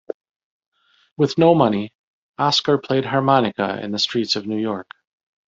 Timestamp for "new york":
4.47-4.89